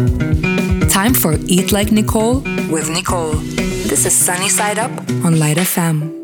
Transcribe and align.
Time 0.00 1.12
for 1.12 1.34
Eat 1.44 1.72
Like 1.72 1.92
Nicole 1.92 2.40
with 2.70 2.88
Nicole. 2.88 3.34
This 3.34 4.06
is 4.06 4.16
Sunny 4.16 4.48
Side 4.48 4.78
Up 4.78 4.90
on 5.26 5.38
Light 5.38 5.58
FM. 5.58 6.16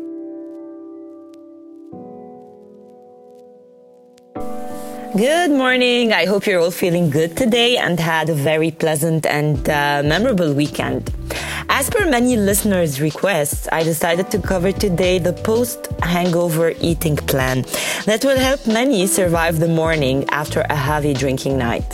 Good 5.15 5.51
morning. 5.51 6.11
I 6.11 6.25
hope 6.25 6.47
you're 6.47 6.59
all 6.59 6.71
feeling 6.71 7.11
good 7.11 7.37
today 7.37 7.77
and 7.77 7.99
had 7.99 8.29
a 8.29 8.33
very 8.33 8.71
pleasant 8.71 9.27
and 9.27 9.69
uh, 9.69 10.01
memorable 10.03 10.53
weekend. 10.55 11.13
As 11.69 11.87
per 11.91 12.09
many 12.09 12.35
listeners' 12.35 12.99
requests, 12.99 13.67
I 13.71 13.83
decided 13.83 14.31
to 14.31 14.39
cover 14.39 14.71
today 14.71 15.19
the 15.19 15.33
post 15.33 15.87
hangover 16.01 16.73
eating 16.81 17.15
plan 17.15 17.63
that 18.07 18.25
will 18.25 18.39
help 18.39 18.65
many 18.65 19.05
survive 19.05 19.59
the 19.59 19.67
morning 19.67 20.25
after 20.29 20.61
a 20.61 20.75
heavy 20.75 21.13
drinking 21.13 21.59
night. 21.59 21.85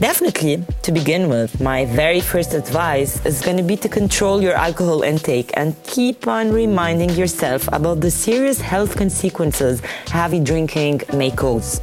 Definitely, 0.00 0.64
to 0.82 0.90
begin 0.90 1.28
with, 1.28 1.60
my 1.60 1.84
very 1.84 2.20
first 2.20 2.52
advice 2.52 3.24
is 3.24 3.40
going 3.40 3.56
to 3.56 3.62
be 3.62 3.76
to 3.76 3.88
control 3.88 4.42
your 4.42 4.54
alcohol 4.54 5.02
intake 5.02 5.52
and 5.54 5.80
keep 5.84 6.26
on 6.26 6.50
reminding 6.52 7.10
yourself 7.10 7.68
about 7.72 8.00
the 8.00 8.10
serious 8.10 8.60
health 8.60 8.96
consequences 8.96 9.80
heavy 10.08 10.40
drinking 10.40 11.02
may 11.12 11.30
cause. 11.30 11.80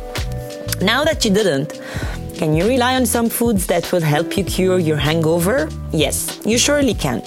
Now 0.82 1.06
that 1.06 1.24
you 1.24 1.32
didn't, 1.32 1.80
can 2.36 2.54
you 2.54 2.68
rely 2.68 2.96
on 2.96 3.06
some 3.06 3.30
foods 3.30 3.68
that 3.68 3.90
will 3.92 4.02
help 4.02 4.36
you 4.36 4.44
cure 4.44 4.78
your 4.78 4.98
hangover? 4.98 5.70
Yes, 5.94 6.40
you 6.46 6.58
surely 6.58 6.94
can. 6.94 7.24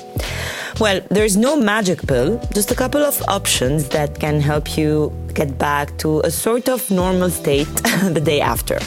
Well, 0.81 1.01
there's 1.09 1.37
no 1.37 1.57
magic 1.57 2.07
pill, 2.07 2.41
just 2.53 2.71
a 2.73 2.75
couple 2.75 3.03
of 3.03 3.23
options 3.29 3.89
that 3.89 4.19
can 4.19 4.41
help 4.41 4.77
you 4.77 5.13
get 5.33 5.57
back 5.57 5.97
to 5.99 6.21
a 6.21 6.31
sort 6.31 6.69
of 6.69 6.91
normal 6.91 7.31
state 7.31 7.67
the 8.03 8.21
day 8.23 8.41
after. 8.41 8.79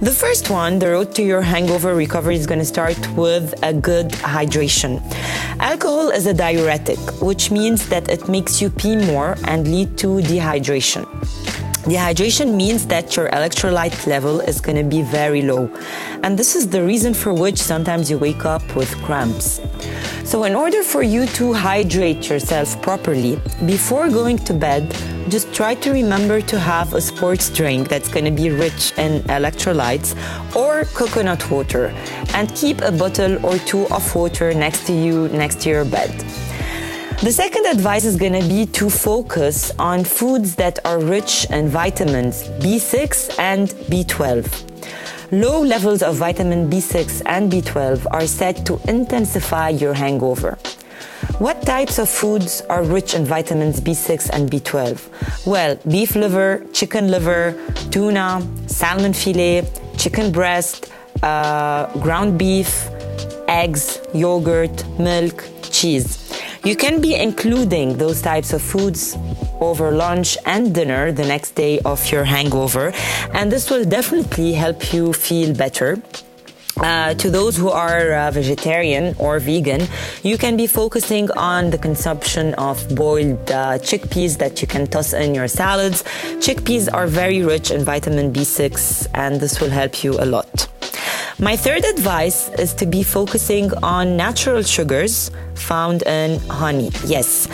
The 0.00 0.10
first 0.10 0.50
one, 0.50 0.78
the 0.78 0.90
road 0.90 1.14
to 1.14 1.22
your 1.22 1.40
hangover 1.40 1.94
recovery, 1.94 2.36
is 2.36 2.46
going 2.46 2.58
to 2.58 2.66
start 2.66 2.98
with 3.12 3.54
a 3.62 3.72
good 3.72 4.10
hydration. 4.10 5.00
Alcohol 5.58 6.10
is 6.10 6.26
a 6.26 6.34
diuretic, 6.34 6.98
which 7.22 7.50
means 7.50 7.88
that 7.88 8.10
it 8.10 8.28
makes 8.28 8.60
you 8.60 8.68
pee 8.68 8.96
more 8.96 9.38
and 9.44 9.66
lead 9.66 9.96
to 9.96 10.18
dehydration. 10.18 11.06
Dehydration 11.86 12.54
means 12.54 12.86
that 12.88 13.16
your 13.16 13.30
electrolyte 13.30 14.06
level 14.06 14.40
is 14.40 14.60
going 14.60 14.76
to 14.76 14.84
be 14.84 15.00
very 15.00 15.40
low. 15.40 15.70
And 16.22 16.38
this 16.38 16.54
is 16.56 16.68
the 16.68 16.84
reason 16.84 17.14
for 17.14 17.32
which 17.32 17.56
sometimes 17.56 18.10
you 18.10 18.18
wake 18.18 18.44
up 18.44 18.76
with 18.76 18.94
cramps. 19.02 19.62
So, 20.24 20.44
in 20.44 20.54
order 20.54 20.82
for 20.82 21.02
you 21.02 21.24
to 21.38 21.54
hydrate 21.54 22.28
yourself 22.28 22.82
properly, 22.82 23.40
before 23.64 24.10
going 24.10 24.38
to 24.38 24.52
bed, 24.52 24.94
just 25.28 25.52
try 25.52 25.74
to 25.74 25.90
remember 25.90 26.40
to 26.40 26.58
have 26.58 26.94
a 26.94 27.00
sports 27.00 27.50
drink 27.50 27.88
that's 27.88 28.08
going 28.08 28.24
to 28.24 28.30
be 28.30 28.50
rich 28.50 28.92
in 28.96 29.22
electrolytes 29.22 30.14
or 30.54 30.84
coconut 30.94 31.50
water 31.50 31.88
and 32.34 32.54
keep 32.54 32.80
a 32.82 32.92
bottle 32.92 33.44
or 33.44 33.58
two 33.58 33.86
of 33.88 34.14
water 34.14 34.54
next 34.54 34.86
to 34.86 34.92
you, 34.92 35.28
next 35.28 35.60
to 35.62 35.68
your 35.68 35.84
bed. 35.84 36.10
The 37.22 37.32
second 37.32 37.66
advice 37.66 38.04
is 38.04 38.16
going 38.16 38.40
to 38.40 38.46
be 38.46 38.66
to 38.66 38.90
focus 38.90 39.72
on 39.78 40.04
foods 40.04 40.54
that 40.56 40.78
are 40.84 41.00
rich 41.00 41.46
in 41.50 41.68
vitamins 41.68 42.44
B6 42.60 43.38
and 43.38 43.68
B12. 43.90 45.32
Low 45.32 45.60
levels 45.60 46.02
of 46.02 46.16
vitamin 46.16 46.70
B6 46.70 47.22
and 47.26 47.50
B12 47.50 48.06
are 48.10 48.26
said 48.26 48.64
to 48.66 48.78
intensify 48.86 49.70
your 49.70 49.94
hangover. 49.94 50.58
What 51.38 51.62
types 51.62 51.98
of 51.98 52.08
foods 52.08 52.62
are 52.70 52.82
rich 52.82 53.14
in 53.14 53.24
vitamins 53.24 53.80
B6 53.80 54.30
and 54.30 54.50
B12? 54.50 55.46
Well, 55.46 55.76
beef 55.88 56.16
liver, 56.16 56.64
chicken 56.72 57.10
liver, 57.10 57.54
tuna, 57.90 58.46
salmon 58.66 59.12
fillet, 59.12 59.68
chicken 59.98 60.32
breast, 60.32 60.90
uh, 61.22 61.86
ground 62.00 62.38
beef, 62.38 62.88
eggs, 63.48 64.00
yogurt, 64.14 64.84
milk, 64.98 65.44
cheese. 65.62 66.22
You 66.64 66.74
can 66.74 67.00
be 67.00 67.14
including 67.14 67.96
those 67.96 68.20
types 68.22 68.52
of 68.52 68.60
foods 68.60 69.16
over 69.60 69.92
lunch 69.92 70.36
and 70.46 70.74
dinner 70.74 71.12
the 71.12 71.24
next 71.24 71.54
day 71.54 71.78
of 71.80 72.10
your 72.10 72.24
hangover, 72.24 72.92
and 73.32 73.52
this 73.52 73.70
will 73.70 73.84
definitely 73.84 74.52
help 74.52 74.92
you 74.92 75.12
feel 75.12 75.54
better. 75.54 76.02
Uh, 76.78 77.14
to 77.14 77.30
those 77.30 77.56
who 77.56 77.70
are 77.70 78.12
uh, 78.12 78.30
vegetarian 78.30 79.14
or 79.18 79.38
vegan, 79.38 79.88
you 80.22 80.36
can 80.36 80.58
be 80.58 80.66
focusing 80.66 81.30
on 81.32 81.70
the 81.70 81.78
consumption 81.78 82.52
of 82.54 82.76
boiled 82.94 83.50
uh, 83.50 83.78
chickpeas 83.78 84.36
that 84.36 84.60
you 84.60 84.68
can 84.68 84.86
toss 84.86 85.14
in 85.14 85.34
your 85.34 85.48
salads. 85.48 86.02
Chickpeas 86.44 86.92
are 86.92 87.06
very 87.06 87.42
rich 87.42 87.70
in 87.70 87.82
vitamin 87.82 88.30
B6, 88.30 89.06
and 89.14 89.40
this 89.40 89.58
will 89.58 89.70
help 89.70 90.04
you 90.04 90.12
a 90.20 90.26
lot. 90.26 90.68
My 91.38 91.56
third 91.56 91.84
advice 91.84 92.50
is 92.58 92.72
to 92.74 92.86
be 92.86 93.02
focusing 93.02 93.70
on 93.82 94.16
natural 94.16 94.62
sugars 94.62 95.30
found 95.54 96.02
in 96.02 96.40
honey. 96.48 96.90
Yes, 97.04 97.45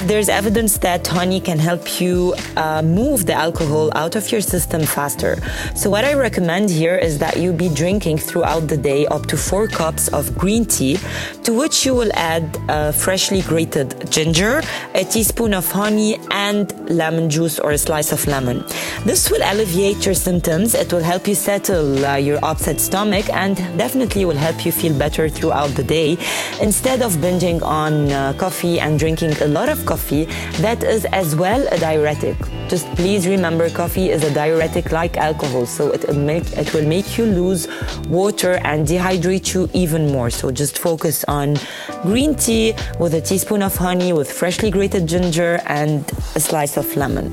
there's 0.00 0.28
evidence 0.28 0.78
that 0.78 1.06
honey 1.06 1.40
can 1.40 1.58
help 1.58 2.00
you 2.00 2.34
uh, 2.56 2.82
move 2.82 3.26
the 3.26 3.34
alcohol 3.34 3.90
out 3.94 4.16
of 4.16 4.30
your 4.32 4.40
system 4.40 4.82
faster. 4.82 5.36
So, 5.74 5.90
what 5.90 6.04
I 6.04 6.14
recommend 6.14 6.70
here 6.70 6.96
is 6.96 7.18
that 7.18 7.36
you 7.36 7.52
be 7.52 7.68
drinking 7.68 8.18
throughout 8.18 8.68
the 8.68 8.76
day 8.76 9.06
up 9.06 9.26
to 9.26 9.36
four 9.36 9.68
cups 9.68 10.08
of 10.08 10.36
green 10.38 10.64
tea, 10.64 10.98
to 11.44 11.52
which 11.52 11.84
you 11.84 11.94
will 11.94 12.12
add 12.14 12.44
uh, 12.68 12.92
freshly 12.92 13.42
grated 13.42 14.10
ginger, 14.10 14.62
a 14.94 15.04
teaspoon 15.04 15.54
of 15.54 15.70
honey, 15.70 16.18
and 16.30 16.72
lemon 16.88 17.28
juice 17.28 17.58
or 17.58 17.72
a 17.72 17.78
slice 17.78 18.12
of 18.12 18.26
lemon. 18.26 18.64
This 19.04 19.30
will 19.30 19.42
alleviate 19.44 20.04
your 20.06 20.14
symptoms, 20.14 20.74
it 20.74 20.92
will 20.92 21.02
help 21.02 21.26
you 21.26 21.34
settle 21.34 22.04
uh, 22.04 22.16
your 22.16 22.38
upset 22.44 22.80
stomach, 22.80 23.28
and 23.30 23.56
definitely 23.76 24.24
will 24.24 24.36
help 24.36 24.64
you 24.64 24.72
feel 24.72 24.96
better 24.98 25.28
throughout 25.28 25.70
the 25.70 25.84
day 25.84 26.16
instead 26.60 27.02
of 27.02 27.12
binging 27.16 27.62
on 27.62 28.10
uh, 28.10 28.32
coffee 28.34 28.80
and 28.80 28.98
drinking 28.98 29.32
a 29.42 29.46
lot 29.46 29.68
of 29.68 29.81
coffee 29.82 30.24
that 30.60 30.82
is 30.82 31.04
as 31.06 31.34
well 31.36 31.66
a 31.70 31.78
diuretic. 31.78 32.36
Just 32.68 32.86
please 32.94 33.26
remember 33.26 33.68
coffee 33.70 34.10
is 34.10 34.24
a 34.24 34.32
diuretic 34.32 34.92
like 34.92 35.16
alcohol, 35.16 35.66
so 35.66 35.90
it 35.90 36.06
will 36.06 36.14
make, 36.14 36.50
it 36.56 36.72
will 36.72 36.86
make 36.86 37.18
you 37.18 37.26
lose 37.26 37.68
water 38.08 38.54
and 38.64 38.86
dehydrate 38.86 39.54
you 39.54 39.68
even 39.74 40.10
more. 40.10 40.30
So 40.30 40.50
just 40.50 40.78
focus 40.78 41.24
on 41.28 41.56
green 42.02 42.34
tea 42.34 42.74
with 42.98 43.14
a 43.14 43.20
teaspoon 43.20 43.62
of 43.62 43.76
honey 43.76 44.12
with 44.12 44.30
freshly 44.30 44.70
grated 44.70 45.06
ginger 45.06 45.60
and 45.66 46.10
a 46.34 46.40
slice 46.40 46.76
of 46.76 46.96
lemon. 46.96 47.30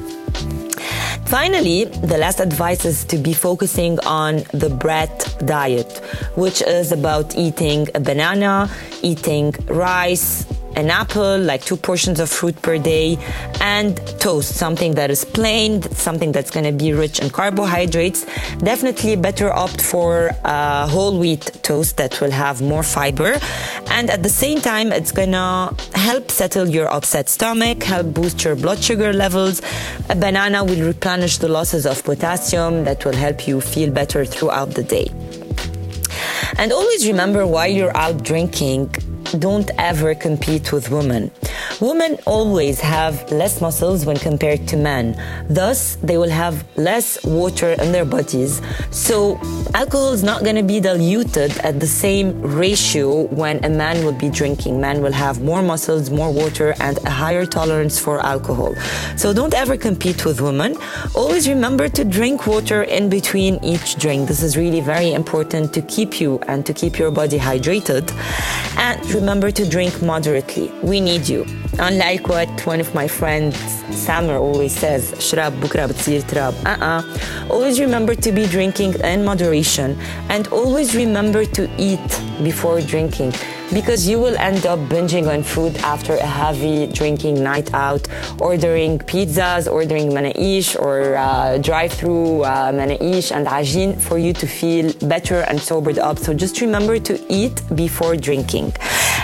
Finally, 1.29 1.85
the 1.85 2.17
last 2.17 2.39
advice 2.39 2.85
is 2.85 3.05
to 3.05 3.15
be 3.15 3.33
focusing 3.33 3.99
on 3.99 4.38
the 4.51 4.67
BRAT 4.67 5.38
diet, 5.45 5.99
which 6.35 6.63
is 6.63 6.91
about 6.91 7.38
eating 7.38 7.88
a 7.93 7.99
banana, 7.99 8.67
eating 9.03 9.53
rice, 9.67 10.47
an 10.79 10.90
apple, 10.90 11.38
like 11.38 11.62
two 11.63 11.78
portions 11.78 12.19
of 12.19 12.29
fruit 12.29 12.59
per 12.62 12.78
day, 12.78 13.17
and 13.62 13.97
toast, 14.19 14.56
something 14.56 14.95
that 14.95 15.12
is 15.12 15.25
plain, 15.25 15.81
something 15.81 16.31
that's 16.31 16.50
going 16.50 16.66
to 16.66 16.72
be 16.72 16.94
rich 16.94 17.19
in 17.19 17.29
carbohydrates. 17.29 18.25
Definitely 18.57 19.16
better 19.18 19.51
opt 19.51 19.81
for 19.81 20.31
a 20.44 20.88
whole 20.88 21.19
wheat 21.19 21.45
toast 21.63 21.97
that 21.97 22.19
will 22.22 22.31
have 22.31 22.62
more 22.62 22.84
fiber. 22.84 23.38
And 23.91 24.09
at 24.09 24.23
the 24.23 24.29
same 24.29 24.59
time, 24.62 24.91
it's 24.91 25.12
going 25.12 25.31
to 25.31 25.75
help 25.94 26.31
settle 26.31 26.68
your 26.68 26.88
upset 26.88 27.28
stomach, 27.28 27.84
help 27.84 28.13
boost 28.13 28.44
your 28.44 28.56
blood 28.56 28.81
sugar 28.81 29.12
levels. 29.13 29.62
A 30.09 30.16
banana 30.16 30.63
will 30.63 30.85
replenish 30.85 31.38
the 31.38 31.50
losses 31.50 31.85
of 31.85 32.03
potassium 32.03 32.85
that 32.85 33.03
will 33.06 33.16
help 33.16 33.47
you 33.47 33.59
feel 33.59 33.91
better 33.91 34.23
throughout 34.25 34.72
the 34.72 34.84
day. 34.84 35.07
And 36.57 36.72
always 36.72 37.07
remember 37.07 37.45
while 37.45 37.68
you're 37.68 37.95
out 37.95 38.23
drinking, 38.23 38.94
don't 39.38 39.69
ever 39.78 40.16
compete 40.16 40.72
with 40.72 40.90
women. 40.90 41.31
Women 41.81 42.17
always 42.25 42.81
have 42.81 43.31
less 43.31 43.62
muscles 43.62 44.06
when 44.06 44.17
compared 44.17 44.67
to 44.67 44.75
men. 44.75 45.16
Thus, 45.50 45.95
they 46.03 46.17
will 46.17 46.29
have 46.29 46.66
less 46.75 47.23
water 47.23 47.69
in 47.72 47.94
their 47.94 48.03
bodies. 48.03 48.62
So, 48.91 49.40
alcohol 49.73 50.12
is 50.12 50.22
not 50.22 50.44
going 50.44 50.57
to 50.57 50.63
be 50.63 50.81
diluted 50.81 51.57
at 51.59 51.80
the 51.80 51.88
same 51.88 52.42
ratio 52.42 53.27
when 53.27 53.63
a 53.63 53.69
man 53.69 54.03
will 54.03 54.12
be 54.12 54.30
drinking. 54.30 54.81
Man 54.81 55.01
will 55.01 55.13
have 55.13 55.42
more 55.42 55.62
muscles, 55.62 56.09
more 56.09 56.33
water, 56.33 56.75
and 56.81 56.98
a 57.06 57.09
higher 57.09 57.45
tolerance 57.45 57.98
for 57.98 58.19
alcohol. 58.25 58.75
So, 59.15 59.31
don't 59.31 59.53
ever 59.53 59.77
compete 59.77 60.25
with 60.25 60.42
women. 60.42 60.75
Always 61.15 61.48
remember 61.48 61.88
to 61.88 62.03
drink 62.03 62.45
water 62.45 62.83
in 62.83 63.09
between 63.09 63.63
each 63.63 63.95
drink. 63.95 64.27
This 64.27 64.44
is 64.44 64.57
really 64.57 64.81
very 64.81 65.13
important 65.13 65.74
to 65.75 65.81
keep 65.83 66.19
you 66.19 66.39
and 66.39 66.65
to 66.65 66.74
keep 66.74 67.00
your 67.00 67.09
body 67.09 67.39
hydrated. 67.39 68.12
And 68.77 69.00
remember 69.15 69.50
to 69.51 69.69
drink 69.69 70.01
moderately. 70.01 70.74
We 70.83 71.00
need 71.00 71.30
you. 71.30 71.45
Unlike 71.78 72.28
what 72.28 72.66
one 72.66 72.81
of 72.81 72.94
my 72.94 73.08
friends, 73.08 73.56
Samer, 73.90 74.37
always 74.37 74.72
says, 74.72 75.12
شراب 75.19 75.61
بكرة 75.61 75.87
بتصير 75.87 76.20
تراب. 76.20 76.55
Uh-uh. 76.66 77.50
Always 77.50 77.81
remember 77.81 78.14
to 78.14 78.32
be 78.32 78.46
drinking 78.46 78.94
in 79.00 79.25
moderation 79.25 79.99
and 80.28 80.46
always 80.49 80.94
remember 80.94 81.44
to 81.44 81.69
eat 81.78 82.20
before 82.43 82.81
drinking. 82.81 83.32
because 83.72 84.06
you 84.06 84.19
will 84.19 84.37
end 84.37 84.66
up 84.66 84.78
binging 84.88 85.26
on 85.26 85.43
food 85.43 85.76
after 85.78 86.14
a 86.14 86.26
heavy 86.26 86.87
drinking 86.87 87.43
night 87.43 87.72
out, 87.75 88.06
ordering 88.40 88.99
pizzas, 88.99 89.70
ordering 89.70 90.11
manaish 90.11 90.78
or 90.78 91.16
uh, 91.16 91.58
drive-through 91.58 92.44
uh, 92.44 92.72
manaish 92.72 93.34
and 93.34 93.46
ajin 93.46 94.00
for 94.00 94.19
you 94.19 94.32
to 94.32 94.46
feel 94.46 94.93
better 95.08 95.40
and 95.49 95.61
sobered 95.61 95.99
up. 95.99 96.19
So 96.19 96.34
just 96.34 96.61
remember 96.61 96.99
to 97.00 97.20
eat 97.28 97.62
before 97.75 98.16
drinking 98.16 98.72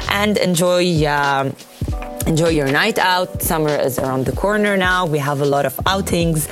and 0.08 0.37
enjoy. 0.38 1.04
Uh, 1.04 1.52
enjoy 2.25 2.50
your 2.50 2.68
night 2.68 2.98
out. 2.98 3.42
Summer 3.42 3.75
is 3.75 4.00
around 4.00 4.25
the 4.25 4.36
corner 4.36 4.77
now. 4.77 5.06
We 5.06 5.19
have 5.19 5.42
a 5.42 5.45
lot 5.45 5.66
of 5.66 5.80
outings. 5.86 6.48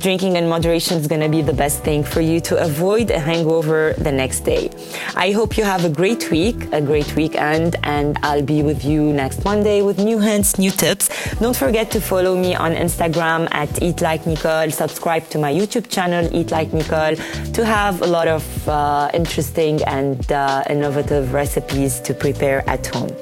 Drinking 0.00 0.34
in 0.34 0.48
moderation 0.48 0.98
is 0.98 1.06
going 1.06 1.20
to 1.20 1.28
be 1.28 1.42
the 1.42 1.52
best 1.52 1.84
thing 1.84 2.02
for 2.02 2.20
you 2.20 2.40
to 2.40 2.60
avoid 2.60 3.12
a 3.12 3.20
hangover 3.20 3.94
the 3.98 4.10
next 4.10 4.40
day. 4.40 4.68
I 5.14 5.30
hope 5.30 5.56
you 5.56 5.62
have 5.62 5.84
a 5.84 5.88
great 5.88 6.28
week, 6.28 6.56
a 6.72 6.80
great 6.80 7.14
weekend, 7.14 7.76
and 7.84 8.18
I'll 8.24 8.42
be 8.42 8.64
with 8.64 8.84
you 8.84 9.12
next 9.12 9.44
Monday 9.44 9.80
with 9.80 9.98
new 9.98 10.18
hints, 10.18 10.58
new 10.58 10.72
tips. 10.72 11.08
Don't 11.38 11.56
forget 11.56 11.92
to 11.92 12.00
follow 12.00 12.36
me 12.36 12.52
on 12.56 12.72
Instagram 12.72 13.46
at 13.52 13.80
Eat 13.80 14.00
Like 14.00 14.26
Nicole. 14.26 14.72
Subscribe 14.72 15.28
to 15.28 15.38
my 15.38 15.52
YouTube 15.52 15.88
channel, 15.88 16.28
Eat 16.34 16.50
Like 16.50 16.72
Nicole, 16.72 17.14
to 17.52 17.64
have 17.64 18.02
a 18.02 18.06
lot 18.06 18.26
of 18.26 18.68
uh, 18.68 19.08
interesting 19.14 19.84
and 19.84 20.32
uh, 20.32 20.64
innovative 20.68 21.32
recipes 21.32 22.00
to 22.00 22.12
prepare 22.12 22.68
at 22.68 22.84
home. 22.88 23.14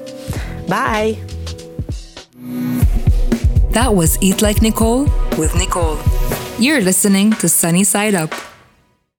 Bye. 0.67 1.19
That 3.71 3.95
was 3.95 4.17
Eat 4.21 4.41
Like 4.41 4.61
Nicole 4.61 5.03
with 5.37 5.55
Nicole. 5.55 5.97
You're 6.59 6.81
listening 6.81 7.31
to 7.35 7.47
Sunny 7.47 7.85
Side 7.85 8.15
Up. 8.15 8.50